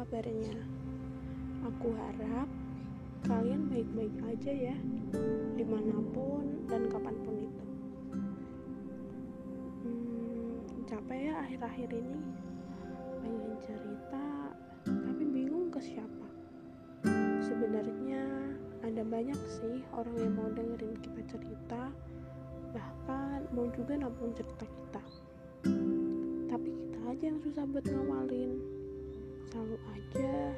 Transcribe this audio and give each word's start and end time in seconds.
kabarnya? 0.00 0.56
Aku 1.68 1.92
harap 1.92 2.48
kalian 3.28 3.68
baik-baik 3.68 4.16
aja 4.32 4.72
ya, 4.72 4.76
di 5.60 5.60
mana 5.60 6.00
pun 6.16 6.64
dan 6.72 6.88
kapan 6.88 7.12
pun 7.20 7.36
itu. 7.36 7.66
Hmm, 9.84 10.56
capek 10.88 11.28
ya 11.28 11.32
akhir-akhir 11.44 11.92
ini, 11.92 12.16
pengen 13.20 13.52
cerita, 13.60 14.26
tapi 14.88 15.22
bingung 15.28 15.68
ke 15.68 15.84
siapa. 15.84 16.28
Sebenarnya 17.44 18.24
ada 18.80 19.04
banyak 19.04 19.36
sih 19.52 19.84
orang 19.92 20.16
yang 20.16 20.32
mau 20.32 20.48
dengerin 20.48 20.96
kita 21.04 21.28
cerita, 21.28 21.92
bahkan 22.72 23.44
mau 23.52 23.68
juga 23.68 24.00
nampung 24.00 24.32
cerita 24.32 24.64
kita. 24.64 25.02
Tapi 26.48 26.68
kita 26.72 26.98
aja 27.04 27.24
yang 27.36 27.40
susah 27.44 27.68
buat 27.68 27.84
ngawalin. 27.84 28.79
Selalu 29.50 29.82
aja 29.90 30.54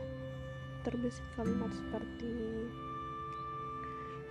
terbesit 0.84 1.24
kalimat 1.32 1.72
seperti 1.72 2.68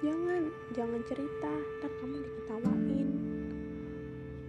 jangan 0.05 0.53
jangan 0.77 1.01
cerita 1.09 1.49
ntar 1.81 1.91
kamu 1.97 2.21
diketawain. 2.21 3.09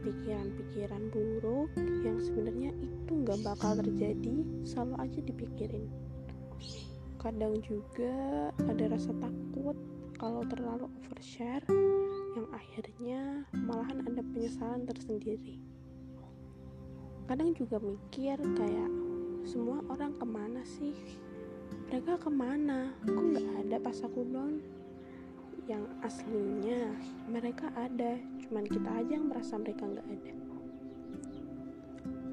Pikiran-pikiran 0.04 1.02
buruk 1.08 1.72
yang 2.04 2.20
sebenarnya 2.20 2.76
itu 2.76 3.12
nggak 3.24 3.40
bakal 3.40 3.72
terjadi 3.80 4.44
selalu 4.68 4.94
aja 5.00 5.20
dipikirin. 5.24 5.88
Kadang 7.16 7.64
juga 7.64 8.12
ada 8.68 8.84
rasa 8.92 9.16
takut 9.16 9.80
kalau 10.20 10.44
terlalu 10.44 10.92
overshare 11.00 11.64
yang 12.36 12.52
akhirnya 12.52 13.48
malahan 13.64 14.04
ada 14.04 14.20
penyesalan 14.20 14.84
tersendiri. 14.84 15.56
Kadang 17.24 17.56
juga 17.56 17.80
mikir 17.80 18.36
kayak 18.36 19.11
semua 19.42 19.82
orang 19.90 20.14
ke 20.14 20.26
mana 20.26 20.62
sih? 20.62 20.94
Mereka 21.90 22.22
ke 22.22 22.30
mana? 22.30 22.94
Kok 23.02 23.24
nggak 23.34 23.48
ada 23.66 23.76
pas 23.82 23.98
aku 24.06 24.22
down? 24.30 24.62
Yang 25.66 25.84
aslinya 26.02 26.94
mereka 27.26 27.70
ada 27.74 28.18
cuman 28.46 28.64
kita 28.66 28.90
aja 29.02 29.12
yang 29.18 29.26
merasa 29.26 29.58
mereka 29.58 29.82
nggak 29.86 30.08
ada. 30.08 30.34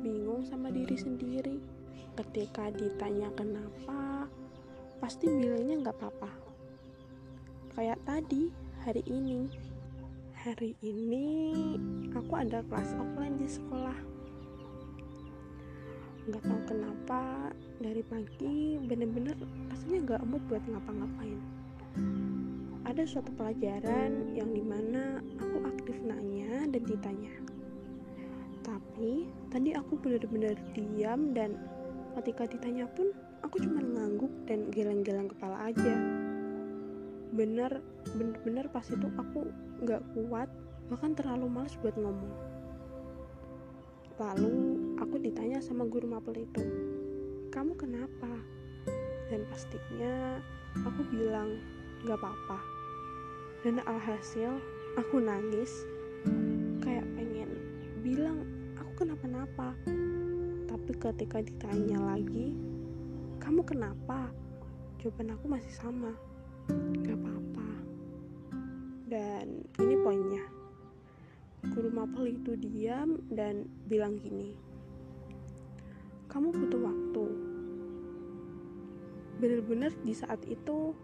Bingung 0.06 0.46
sama 0.46 0.70
diri 0.70 0.98
sendiri. 0.98 1.58
Ketika 2.14 2.70
ditanya 2.76 3.32
kenapa 3.34 4.30
pasti 5.02 5.32
bilangnya 5.32 5.90
nggak 5.90 5.98
apa-apa. 5.98 6.32
Kayak 7.74 8.00
tadi 8.06 8.54
hari 8.86 9.02
ini. 9.10 9.50
Hari 10.40 10.72
ini 10.86 11.28
aku 12.16 12.32
ada 12.38 12.64
kelas 12.64 12.96
offline 12.96 13.36
di 13.36 13.48
sekolah 13.50 14.19
nggak 16.30 16.46
tahu 16.46 16.62
kenapa 16.70 17.50
dari 17.82 18.06
pagi 18.06 18.78
bener-bener 18.86 19.34
rasanya 19.74 19.98
nggak 20.06 20.24
mood 20.30 20.44
buat 20.46 20.62
ngapa-ngapain. 20.70 21.42
Ada 22.86 23.04
suatu 23.10 23.34
pelajaran 23.34 24.38
yang 24.38 24.54
di 24.54 24.62
mana 24.62 25.26
aku 25.42 25.58
aktif 25.66 25.98
nanya 26.06 26.70
dan 26.70 26.84
ditanya. 26.86 27.34
Tapi 28.62 29.26
tadi 29.50 29.74
aku 29.74 29.98
bener-bener 29.98 30.54
diam 30.78 31.34
dan 31.34 31.58
ketika 32.22 32.46
ditanya 32.46 32.86
pun 32.94 33.10
aku 33.42 33.66
cuma 33.66 33.82
ngangguk 33.82 34.30
dan 34.46 34.70
geleng-geleng 34.70 35.34
kepala 35.34 35.74
aja. 35.74 35.96
Bener 37.34 37.82
bener-bener 38.14 38.70
pas 38.70 38.86
itu 38.86 39.10
aku 39.18 39.50
nggak 39.82 40.02
kuat 40.14 40.50
bahkan 40.94 41.18
terlalu 41.18 41.50
males 41.50 41.74
buat 41.82 41.98
ngomong. 41.98 42.34
Lalu 44.22 44.79
aku 45.00 45.16
ditanya 45.16 45.64
sama 45.64 45.88
guru 45.88 46.12
mapel 46.12 46.44
itu 46.44 46.64
kamu 47.50 47.72
kenapa? 47.80 48.30
Dan 49.32 49.48
pastinya 49.48 50.38
aku 50.84 51.02
bilang 51.08 51.58
gak 52.04 52.20
apa-apa. 52.20 52.60
Dan 53.64 53.80
alhasil 53.88 54.60
aku 55.00 55.24
nangis 55.24 55.88
kayak 56.84 57.08
pengen 57.16 57.50
bilang 58.04 58.44
aku 58.76 59.08
kenapa-napa? 59.08 59.72
Tapi 60.68 60.92
ketika 61.00 61.40
ditanya 61.42 62.00
lagi 62.04 62.54
kamu 63.40 63.64
kenapa? 63.64 64.30
Jawaban 65.00 65.32
aku 65.34 65.46
masih 65.48 65.74
sama 65.80 66.12
gak 67.02 67.18
apa-apa. 67.18 67.70
Dan 69.08 69.64
ini 69.80 69.96
poinnya. 70.04 70.44
Guru 71.72 71.88
mapel 71.88 72.36
itu 72.36 72.60
diam 72.60 73.20
dan 73.32 73.64
bilang 73.88 74.20
gini 74.20 74.69
kamu 76.40 76.56
butuh 76.56 76.82
waktu. 76.88 77.26
Bener-bener 79.44 79.92
di 80.08 80.16
saat 80.16 80.40
itu 80.48 80.96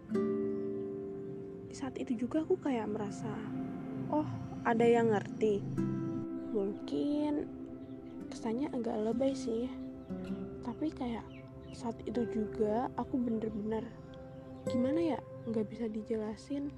di 1.68 1.76
saat 1.76 1.92
itu 2.00 2.16
juga 2.16 2.40
aku 2.40 2.56
kayak 2.56 2.88
merasa 2.88 3.28
oh 4.08 4.24
ada 4.64 4.88
yang 4.88 5.12
ngerti. 5.12 5.60
Mungkin 6.56 7.52
kesannya 8.32 8.72
agak 8.72 8.96
lebay 8.96 9.36
sih 9.36 9.68
tapi 10.64 10.88
kayak 10.88 11.28
saat 11.76 12.00
itu 12.08 12.24
juga 12.32 12.88
aku 12.96 13.20
bener-bener 13.20 13.84
gimana 14.72 15.04
ya 15.04 15.18
nggak 15.52 15.68
bisa 15.68 15.84
dijelasin. 15.92 16.72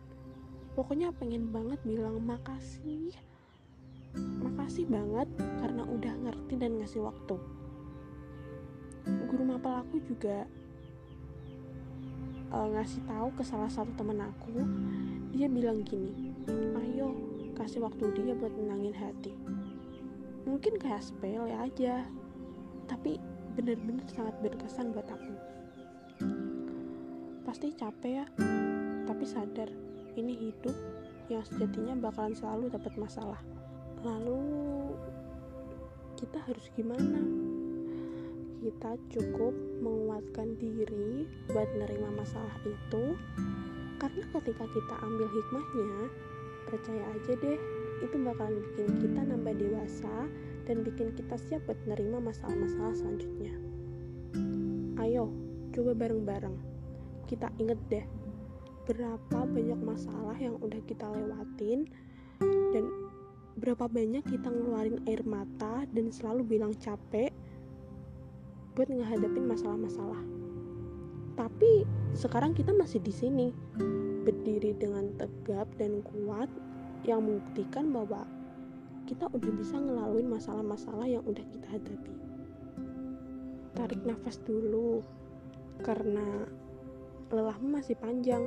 Pokoknya 0.74 1.14
pengen 1.14 1.54
banget 1.54 1.78
bilang 1.86 2.18
makasih 2.26 3.14
makasih 4.18 4.90
banget 4.90 5.30
karena 5.62 5.86
udah 5.86 6.14
ngerti 6.26 6.58
dan 6.58 6.74
ngasih 6.82 7.06
waktu 7.06 7.38
guru 9.28 9.44
mapel 9.44 9.84
aku 9.84 10.00
juga 10.08 10.48
uh, 12.48 12.68
ngasih 12.72 13.04
tahu 13.04 13.28
ke 13.36 13.44
salah 13.44 13.68
satu 13.68 13.92
temen 13.92 14.24
aku. 14.24 14.64
Dia 15.36 15.46
bilang 15.52 15.84
gini 15.84 16.32
ayo 16.80 17.12
kasih 17.52 17.84
waktu 17.84 18.08
dia 18.16 18.32
buat 18.32 18.52
menangin 18.56 18.96
hati. 18.96 19.36
Mungkin 20.48 20.80
kayak 20.80 21.04
sepele 21.04 21.52
aja 21.52 22.08
tapi 22.88 23.20
bener-bener 23.52 24.08
sangat 24.08 24.32
berkesan 24.40 24.96
buat 24.96 25.04
aku. 25.04 25.34
Pasti 27.44 27.76
capek 27.76 28.24
ya 28.24 28.26
tapi 29.04 29.24
sadar 29.28 29.68
ini 30.16 30.48
hidup 30.48 30.74
yang 31.28 31.44
sejatinya 31.44 31.92
bakalan 32.00 32.32
selalu 32.32 32.72
dapat 32.72 32.96
masalah. 32.96 33.40
Lalu 34.00 34.40
kita 36.16 36.40
harus 36.48 36.66
gimana 36.74 37.47
kita 38.58 38.98
cukup 39.14 39.54
menguatkan 39.82 40.58
diri 40.58 41.24
buat 41.50 41.68
nerima 41.78 42.10
masalah 42.18 42.54
itu. 42.66 43.14
Karena 43.98 44.24
ketika 44.34 44.64
kita 44.70 44.94
ambil 45.02 45.28
hikmahnya 45.30 45.94
percaya 46.68 47.04
aja 47.16 47.32
deh 47.38 47.58
itu 47.98 48.16
bakalan 48.22 48.62
bikin 48.62 48.90
kita 49.02 49.20
nambah 49.26 49.54
dewasa 49.58 50.30
dan 50.68 50.86
bikin 50.86 51.10
kita 51.18 51.34
siap 51.34 51.64
buat 51.66 51.80
nerima 51.88 52.22
masalah-masalah 52.22 52.94
selanjutnya. 52.94 53.54
Ayo 55.02 55.30
coba 55.74 55.94
bareng-bareng. 55.94 56.56
Kita 57.26 57.50
inget 57.58 57.80
deh 57.90 58.06
berapa 58.88 59.44
banyak 59.44 59.80
masalah 59.84 60.36
yang 60.40 60.56
udah 60.64 60.80
kita 60.88 61.04
lewatin 61.04 61.84
dan 62.72 62.88
berapa 63.58 63.84
banyak 63.84 64.24
kita 64.24 64.48
ngeluarin 64.48 65.02
air 65.04 65.20
mata 65.28 65.84
dan 65.92 66.08
selalu 66.08 66.56
bilang 66.56 66.72
capek 66.78 67.28
buat 68.78 68.94
ngehadapin 68.94 69.42
masalah-masalah. 69.50 70.22
Tapi 71.34 71.82
sekarang 72.14 72.54
kita 72.54 72.70
masih 72.70 73.02
di 73.02 73.10
sini, 73.10 73.50
berdiri 74.22 74.70
dengan 74.78 75.10
tegap 75.18 75.66
dan 75.82 75.98
kuat 76.06 76.46
yang 77.02 77.26
membuktikan 77.26 77.90
bahwa 77.90 78.22
kita 79.10 79.26
udah 79.34 79.50
bisa 79.58 79.82
ngelaluin 79.82 80.30
masalah-masalah 80.30 81.10
yang 81.10 81.26
udah 81.26 81.42
kita 81.42 81.66
hadapi. 81.74 82.14
Tarik 83.74 83.98
nafas 84.06 84.38
dulu, 84.46 85.02
karena 85.82 86.46
lelahmu 87.34 87.82
masih 87.82 87.98
panjang. 87.98 88.46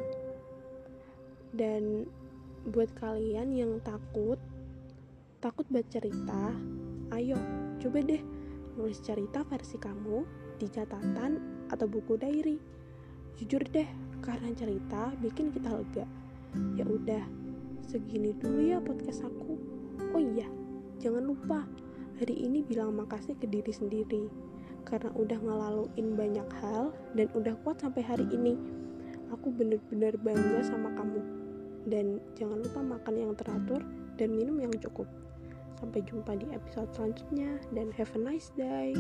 Dan 1.52 2.08
buat 2.72 2.88
kalian 2.96 3.52
yang 3.52 3.84
takut, 3.84 4.40
takut 5.44 5.68
buat 5.68 5.84
cerita, 5.92 6.56
ayo 7.12 7.36
coba 7.84 8.00
deh 8.00 8.41
nulis 8.76 9.00
cerita 9.04 9.44
versi 9.48 9.76
kamu 9.76 10.24
di 10.60 10.68
catatan 10.70 11.66
atau 11.72 11.88
buku 11.88 12.16
diary. 12.16 12.58
Jujur 13.40 13.64
deh, 13.66 13.88
karena 14.22 14.54
cerita 14.54 15.12
bikin 15.20 15.50
kita 15.52 15.72
lega. 15.72 16.06
Ya 16.78 16.86
udah, 16.86 17.24
segini 17.88 18.36
dulu 18.38 18.62
ya 18.62 18.78
podcast 18.84 19.26
aku. 19.26 19.58
Oh 20.14 20.22
iya, 20.22 20.48
jangan 21.00 21.26
lupa 21.26 21.66
hari 22.22 22.38
ini 22.38 22.62
bilang 22.62 22.94
makasih 22.94 23.34
ke 23.40 23.50
diri 23.50 23.74
sendiri 23.74 24.30
karena 24.86 25.10
udah 25.14 25.40
ngelaluin 25.42 26.08
banyak 26.18 26.50
hal 26.62 26.94
dan 27.14 27.28
udah 27.38 27.54
kuat 27.66 27.82
sampai 27.82 28.02
hari 28.06 28.26
ini. 28.34 28.58
Aku 29.32 29.54
bener-bener 29.54 30.18
bangga 30.20 30.60
sama 30.68 30.92
kamu. 30.98 31.22
Dan 31.88 32.22
jangan 32.38 32.62
lupa 32.62 32.80
makan 32.84 33.16
yang 33.16 33.34
teratur 33.34 33.82
dan 34.20 34.30
minum 34.36 34.60
yang 34.60 34.74
cukup. 34.78 35.08
Sampai 35.82 36.06
jumpa 36.06 36.38
di 36.38 36.46
episode 36.54 36.94
selanjutnya 36.94 37.58
dan 37.74 37.90
have 37.98 38.14
a 38.14 38.22
nice 38.22 38.54
day. 38.54 38.94